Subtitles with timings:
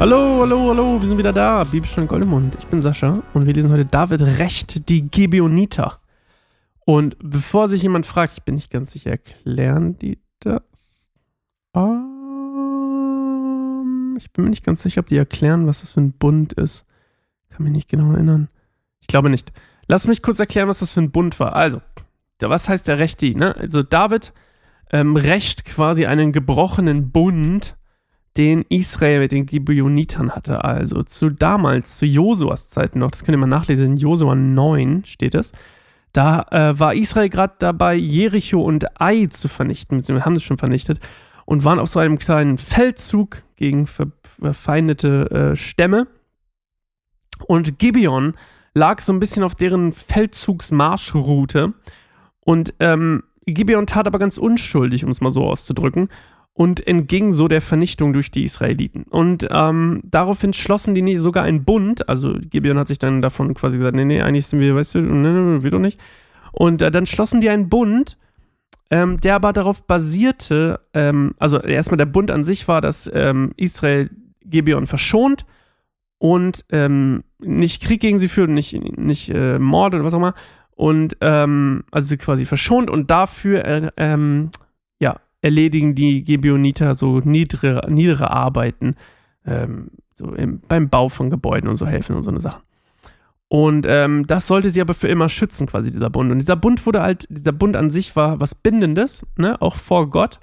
[0.00, 1.62] Hallo, hallo, hallo, wir sind wieder da.
[1.62, 2.56] Bibelstein Goldemund.
[2.58, 6.00] Ich bin Sascha und wir lesen heute David Recht, die Gibeoniter.
[6.86, 10.62] Und bevor sich jemand fragt, ich bin nicht ganz sicher, erklären die das?
[11.72, 12.96] Um,
[14.16, 16.86] ich bin mir nicht ganz sicher, ob die erklären, was das für ein Bund ist.
[17.50, 18.48] Kann mich nicht genau erinnern.
[19.02, 19.52] Ich glaube nicht.
[19.86, 21.54] Lass mich kurz erklären, was das für ein Bund war.
[21.54, 21.82] Also,
[22.40, 23.34] was heißt der Recht die?
[23.34, 23.54] Ne?
[23.54, 24.32] Also David
[24.92, 27.76] ähm, rächt quasi einen gebrochenen Bund
[28.36, 30.64] den Israel mit den Gibeonitern hatte.
[30.64, 35.04] Also zu damals, zu Josuas Zeiten noch, das könnt ihr mal nachlesen, in Josua 9
[35.04, 35.52] steht es.
[36.12, 40.58] Da äh, war Israel gerade dabei, Jericho und Ai zu vernichten, beziehungsweise haben es schon
[40.58, 41.00] vernichtet
[41.44, 46.06] und waren auf so einem kleinen Feldzug gegen verfeindete äh, Stämme.
[47.46, 48.34] Und Gibeon
[48.74, 51.74] lag so ein bisschen auf deren Feldzugsmarschroute.
[52.40, 56.08] Und ähm, Gibeon tat aber ganz unschuldig, um es mal so auszudrücken
[56.52, 59.04] und entging so der Vernichtung durch die Israeliten.
[59.04, 63.78] Und ähm, daraufhin schlossen die sogar einen Bund, also Gibeon hat sich dann davon quasi
[63.78, 66.00] gesagt, nee, nee, eigentlich sind wir, weißt du, nee, nee, wir doch nicht.
[66.52, 68.18] Und äh, dann schlossen die einen Bund,
[68.90, 73.52] ähm, der aber darauf basierte, ähm, also erstmal der Bund an sich war, dass ähm,
[73.56, 74.10] Israel
[74.44, 75.46] Gibeon verschont
[76.18, 80.34] und ähm, nicht Krieg gegen sie führt, nicht, nicht äh, Mord oder was auch immer.
[80.74, 84.50] Und ähm, also sie quasi verschont und dafür äh, ähm,
[85.42, 88.96] erledigen die Gebioniter so niedere, niedere Arbeiten,
[89.46, 92.60] ähm, so im, beim Bau von Gebäuden und so helfen und so eine Sache.
[93.48, 96.30] Und ähm, das sollte sie aber für immer schützen, quasi dieser Bund.
[96.30, 100.08] Und dieser Bund wurde halt, dieser Bund an sich war was Bindendes, ne, auch vor
[100.08, 100.38] Gott.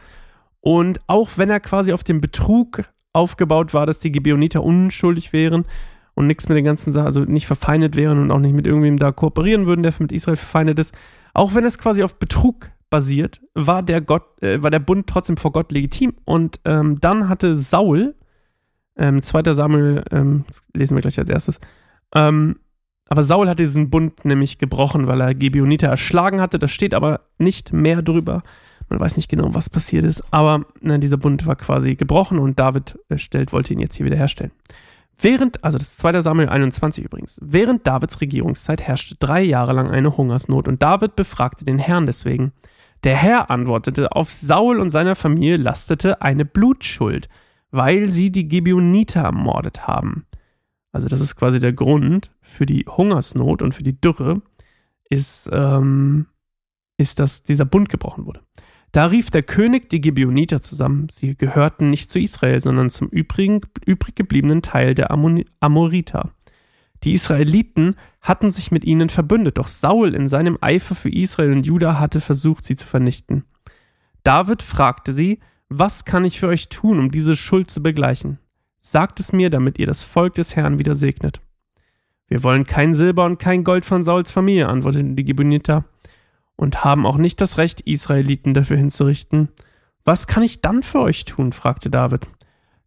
[0.59, 5.66] Und auch wenn er quasi auf dem Betrug aufgebaut war, dass die Gebioniter unschuldig wären
[6.16, 8.98] und nichts mit den ganzen Sachen, also nicht verfeindet wären und auch nicht mit irgendwem
[8.98, 10.94] da kooperieren würden, der mit Israel verfeindet ist,
[11.34, 15.38] auch wenn es quasi auf Betrug basiert, war der Gott, äh, war der Bund trotzdem
[15.38, 16.13] vor Gott legitim.
[16.25, 18.15] Und ähm, dann hatte Saul,
[18.98, 19.53] ähm, 2.
[19.53, 21.59] Samuel, ähm, lesen wir gleich als erstes,
[22.14, 22.58] ähm,
[23.09, 26.59] aber Saul hatte diesen Bund nämlich gebrochen, weil er Gebioniter erschlagen hatte.
[26.59, 28.43] Das steht aber nicht mehr drüber.
[28.89, 30.23] Man weiß nicht genau, was passiert ist.
[30.31, 34.05] Aber na, dieser Bund war quasi gebrochen und David äh, stellt, wollte ihn jetzt hier
[34.05, 34.52] wieder herstellen.
[35.20, 36.21] Während, also das ist 2.
[36.21, 41.65] Samuel 21 übrigens, während Davids Regierungszeit herrschte drei Jahre lang eine Hungersnot und David befragte
[41.65, 42.53] den Herrn deswegen.
[43.03, 47.30] Der Herr antwortete, auf Saul und seiner Familie lastete eine Blutschuld,
[47.71, 50.25] weil sie die Gibeoniter ermordet haben.
[50.91, 54.41] Also das ist quasi der Grund für die Hungersnot und für die Dürre,
[55.09, 56.27] ist, ähm,
[56.97, 58.41] ist, dass dieser Bund gebrochen wurde.
[58.91, 61.08] Da rief der König die Gibeoniter zusammen.
[61.11, 66.31] Sie gehörten nicht zu Israel, sondern zum übrigen, übrig gebliebenen Teil der Amoriter.
[67.03, 71.65] Die Israeliten hatten sich mit ihnen verbündet, doch Saul in seinem Eifer für Israel und
[71.65, 73.43] Juda hatte versucht, sie zu vernichten.
[74.23, 78.39] David fragte sie, was kann ich für euch tun, um diese Schuld zu begleichen?
[78.80, 81.41] Sagt es mir, damit ihr das Volk des Herrn wieder segnet.
[82.27, 85.85] Wir wollen kein Silber und kein Gold von Sauls Familie, antworteten die Gibeoniter,
[86.55, 89.49] und haben auch nicht das Recht, Israeliten dafür hinzurichten.
[90.03, 91.53] Was kann ich dann für euch tun?
[91.53, 92.25] fragte David.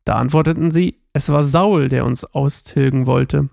[0.05, 3.49] Da antworteten sie, es war Saul, der uns austilgen wollte.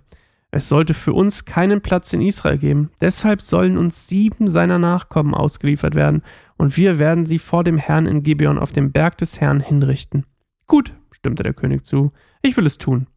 [0.51, 2.89] Es sollte für uns keinen Platz in Israel geben.
[3.01, 6.23] Deshalb sollen uns sieben seiner Nachkommen ausgeliefert werden,
[6.57, 10.25] und wir werden sie vor dem Herrn in Gibeon auf dem Berg des Herrn hinrichten.
[10.65, 13.07] Gut, stimmte der König zu, ich will es tun.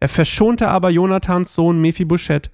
[0.00, 2.50] Er verschonte aber Jonathans Sohn Mephibosheth,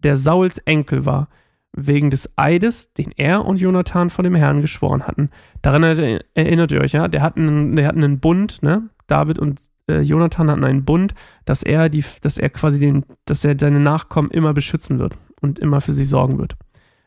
[0.00, 1.28] der Sauls Enkel war,
[1.72, 5.30] wegen des Eides, den er und Jonathan vor dem Herrn geschworen hatten.
[5.62, 7.08] Daran erinnert ihr euch, ja?
[7.08, 8.90] Der hatten, der hatten einen Bund, ne?
[9.06, 13.44] David und äh, Jonathan hatten einen Bund, dass er die, dass er quasi den, dass
[13.44, 16.56] er seine Nachkommen immer beschützen wird und immer für sie sorgen wird.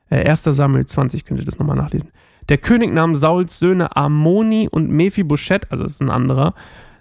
[0.10, 0.44] Äh, 1.
[0.44, 2.12] Samuel 20 könnt ihr das nochmal nachlesen.
[2.50, 6.54] Der König nahm Sauls Söhne Ammoni und Mephibosheth, also das ist ein anderer,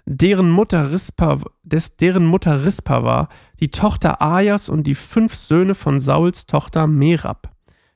[0.05, 5.75] deren Mutter Rispa, des, deren Mutter Rispa war, die Tochter Ajas und die fünf Söhne
[5.75, 7.51] von Sauls Tochter Merab,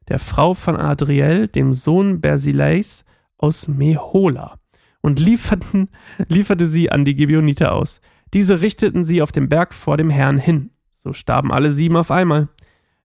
[0.10, 3.04] der Frau von Adriel, dem Sohn Bersileis
[3.38, 4.59] aus Mehola
[5.02, 5.90] und lieferten,
[6.28, 8.02] lieferte sie an die Gibeoniter aus.
[8.34, 10.72] Diese richteten sie auf dem Berg vor dem Herrn hin.
[10.92, 12.50] So starben alle sieben auf einmal.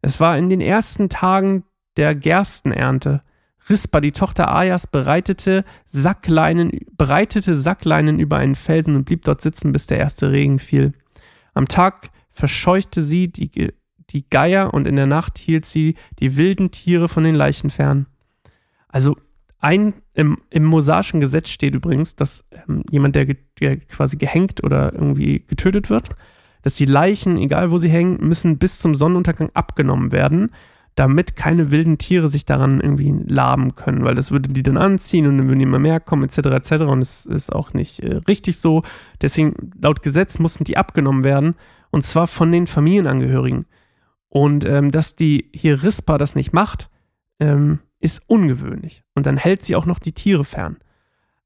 [0.02, 1.64] Es war in den ersten Tagen
[1.96, 3.22] der Gerstenernte.
[3.70, 9.72] Rispa, die Tochter Ajas, bereitete Sackleinen, breitete Sackleinen über einen Felsen und blieb dort sitzen,
[9.72, 10.92] bis der erste Regen fiel.
[11.54, 13.72] Am Tag verscheuchte sie die,
[14.10, 18.06] die Geier und in der Nacht hielt sie die wilden Tiere von den Leichen fern.
[18.88, 19.16] Also
[19.64, 23.26] ein, im, im mosaischen Gesetz steht übrigens, dass ähm, jemand, der,
[23.58, 26.10] der, quasi gehängt oder irgendwie getötet wird,
[26.62, 30.50] dass die Leichen, egal wo sie hängen, müssen bis zum Sonnenuntergang abgenommen werden,
[30.96, 35.26] damit keine wilden Tiere sich daran irgendwie laben können, weil das würde die dann anziehen
[35.26, 36.38] und dann würden immer mehr kommen, etc.
[36.38, 36.72] etc.
[36.82, 38.82] Und es ist auch nicht äh, richtig so.
[39.22, 41.54] Deswegen, laut Gesetz mussten die abgenommen werden
[41.90, 43.64] und zwar von den Familienangehörigen.
[44.28, 46.90] Und ähm, dass die hier Rispa das nicht macht,
[47.40, 49.02] ähm, ist ungewöhnlich.
[49.14, 50.76] Und dann hält sie auch noch die Tiere fern.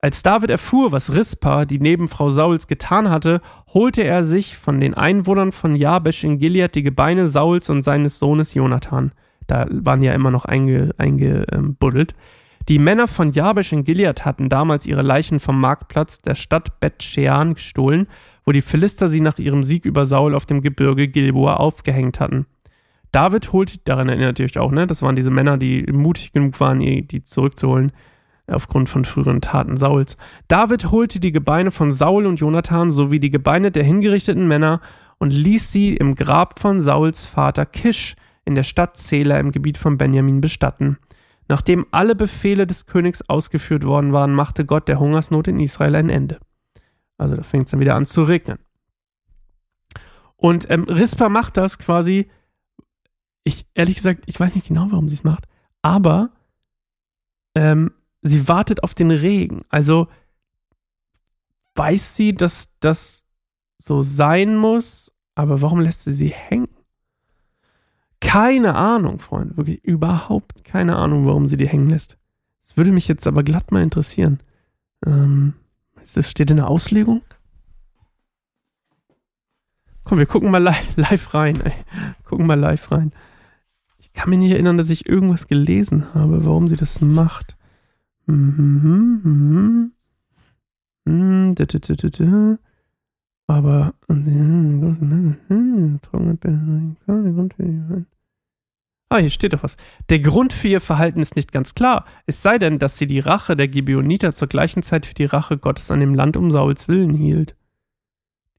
[0.00, 3.40] Als David erfuhr, was Rispa, die Nebenfrau Sauls, getan hatte,
[3.72, 8.18] holte er sich von den Einwohnern von Jabesh in Gilead die Gebeine Sauls und seines
[8.18, 9.12] Sohnes Jonathan.
[9.46, 12.12] Da waren ja immer noch eingebuddelt.
[12.12, 12.22] Einge,
[12.68, 17.54] die Männer von Jabesh in Gilead hatten damals ihre Leichen vom Marktplatz der Stadt Bet-Shean
[17.54, 18.08] gestohlen,
[18.44, 22.46] wo die Philister sie nach ihrem Sieg über Saul auf dem Gebirge Gilboa aufgehängt hatten.
[23.12, 24.86] David holte, daran erinnert ihr euch auch, ne?
[24.86, 27.92] Das waren diese Männer, die mutig genug waren, die zurückzuholen
[28.46, 30.16] aufgrund von früheren Taten Sauls.
[30.48, 34.80] David holte die Gebeine von Saul und Jonathan sowie die Gebeine der hingerichteten Männer
[35.18, 39.76] und ließ sie im Grab von Sauls Vater Kisch in der Stadt Zela im Gebiet
[39.76, 40.98] von Benjamin bestatten.
[41.48, 46.10] Nachdem alle Befehle des Königs ausgeführt worden waren, machte Gott der Hungersnot in Israel ein
[46.10, 46.38] Ende.
[47.16, 48.58] Also da fängt es dann wieder an zu regnen.
[50.36, 52.30] Und ähm, Rispa macht das quasi,
[53.48, 55.44] ich ehrlich gesagt, ich weiß nicht genau, warum sie es macht,
[55.82, 56.30] aber
[57.54, 57.92] ähm,
[58.22, 59.62] sie wartet auf den Regen.
[59.68, 60.08] Also
[61.74, 63.24] weiß sie, dass das
[63.78, 66.68] so sein muss, aber warum lässt sie sie hängen?
[68.20, 72.18] Keine Ahnung, Freunde, wirklich überhaupt keine Ahnung, warum sie die hängen lässt.
[72.62, 74.40] Das würde mich jetzt aber glatt mal interessieren.
[75.06, 75.54] Ähm,
[76.14, 77.22] das steht in der Auslegung.
[80.04, 81.60] Komm, wir gucken mal live, live rein.
[81.60, 81.72] Ey.
[82.24, 83.12] Gucken mal live rein.
[84.18, 87.56] Ich kann mich nicht erinnern, dass ich irgendwas gelesen habe, warum sie das macht.
[88.26, 89.92] Mhm, mhm,
[91.04, 92.58] mhm.
[93.46, 93.94] Aber
[99.08, 99.76] Ah, hier steht doch was.
[100.08, 102.04] Der Grund für ihr Verhalten ist nicht ganz klar.
[102.26, 105.58] Es sei denn, dass sie die Rache der Gibeoniter zur gleichen Zeit für die Rache
[105.58, 107.54] Gottes an dem Land um Sauls Willen hielt.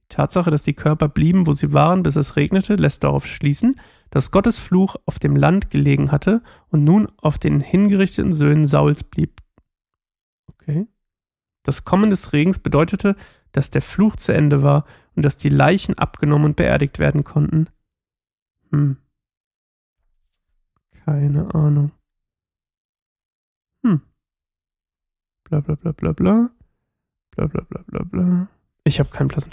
[0.04, 3.76] Die Tatsache, dass die Körper blieben, wo sie waren, bis es regnete, lässt darauf schließen,
[4.10, 9.04] dass Gottes Fluch auf dem Land gelegen hatte und nun auf den hingerichteten Söhnen Sauls
[9.04, 9.42] blieb.
[10.48, 10.88] Okay.
[11.64, 13.16] Das Kommen des Regens bedeutete,
[13.52, 14.86] dass der Fluch zu Ende war
[15.16, 17.68] und dass die Leichen abgenommen und beerdigt werden konnten.
[18.72, 18.98] Hm.
[21.06, 21.92] Keine Ahnung.
[23.84, 24.02] Hm.
[25.44, 26.50] Bla bla bla bla bla.
[27.32, 28.48] Bla bla bla bla bla.
[28.84, 29.52] Ich habe keinen blassen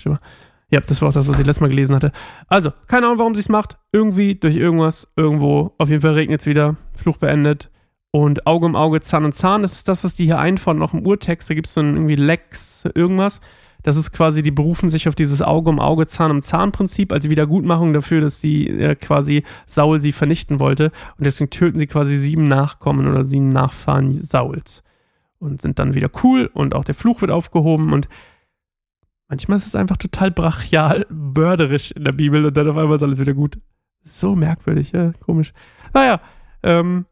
[0.70, 2.10] Ja, das war auch das, was ich letztes Mal gelesen hatte.
[2.48, 3.78] Also, keine Ahnung, warum sie es macht.
[3.92, 5.74] Irgendwie, durch irgendwas, irgendwo.
[5.78, 6.76] Auf jeden Fall regnet es wieder.
[6.96, 7.70] Fluch beendet.
[8.10, 10.94] Und Auge um Auge, Zahn um Zahn, das ist das, was die hier einfordern, noch
[10.94, 11.50] im Urtext.
[11.50, 13.40] Da gibt es so ein irgendwie Lex, irgendwas.
[13.82, 17.12] Das ist quasi, die berufen sich auf dieses Auge um Auge, Zahn um Zahn Prinzip
[17.12, 20.86] als Wiedergutmachung dafür, dass sie äh, quasi Saul sie vernichten wollte.
[21.18, 24.82] Und deswegen töten sie quasi sieben Nachkommen oder sieben Nachfahren Sauls.
[25.38, 28.08] Und sind dann wieder cool und auch der Fluch wird aufgehoben und
[29.28, 33.02] manchmal ist es einfach total brachial, mörderisch in der Bibel und dann auf einmal ist
[33.02, 33.58] alles wieder gut.
[34.04, 35.52] So merkwürdig, ja, komisch.
[35.92, 36.20] Naja,
[36.62, 37.06] ähm,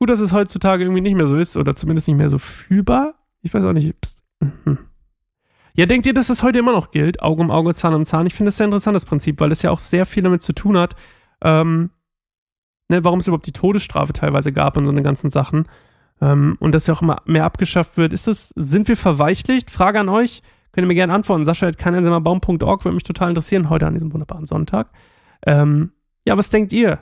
[0.00, 3.16] Gut, dass es heutzutage irgendwie nicht mehr so ist oder zumindest nicht mehr so fühlbar.
[3.42, 4.00] Ich weiß auch nicht.
[4.00, 4.22] Pst.
[4.40, 4.78] Mhm.
[5.74, 7.22] Ja, denkt ihr, dass das heute immer noch gilt?
[7.22, 8.26] Auge um Auge, Zahn um Zahn?
[8.26, 10.78] Ich finde das sehr interessantes Prinzip, weil es ja auch sehr viel damit zu tun
[10.78, 10.96] hat,
[11.42, 11.90] ähm,
[12.88, 15.68] ne, warum es überhaupt die Todesstrafe teilweise gab und so eine ganzen Sachen.
[16.22, 18.14] Ähm, und dass ja auch immer mehr abgeschafft wird.
[18.14, 19.70] Ist das, sind wir verweichlicht?
[19.70, 20.42] Frage an euch.
[20.72, 21.44] Könnt ihr mir gerne antworten.
[21.44, 24.90] Sascha at keineinsamerbaum.org würde mich total interessieren heute an diesem wunderbaren Sonntag.
[25.46, 25.92] Ähm,
[26.24, 27.00] ja, was denkt ihr?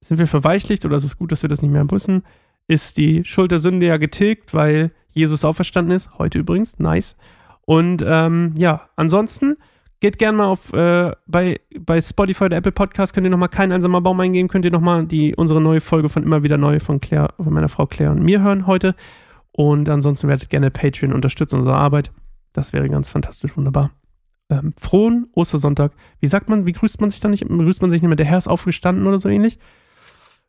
[0.00, 2.22] Sind wir verweichlicht oder ist es gut, dass wir das nicht mehr müssen?
[2.68, 6.18] Ist die Schuld der Sünde ja getilgt, weil Jesus auferstanden ist?
[6.18, 7.16] Heute übrigens, nice.
[7.62, 9.56] Und ähm, ja, ansonsten
[10.00, 13.72] geht gerne mal auf äh, bei, bei Spotify oder Apple Podcast, könnt ihr nochmal kein
[13.72, 17.00] einsamer Baum eingeben, könnt ihr nochmal die unsere neue Folge von immer wieder neu von
[17.00, 18.94] Claire, von meiner Frau Claire und mir hören heute.
[19.52, 22.10] Und ansonsten werdet gerne Patreon unterstützen unsere Arbeit.
[22.56, 23.90] Das wäre ganz fantastisch wunderbar.
[24.48, 25.92] Ähm, frohen Ostersonntag.
[26.20, 27.46] Wie sagt man, wie grüßt man sich dann nicht?
[27.46, 29.58] Grüßt man sich nicht mehr, der Herr ist aufgestanden oder so ähnlich?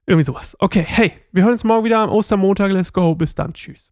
[0.05, 0.55] Irgendwie sowas.
[0.59, 2.71] Okay, hey, wir hören uns morgen wieder am Ostermontag.
[2.71, 3.13] Let's go.
[3.13, 3.53] Bis dann.
[3.53, 3.91] Tschüss.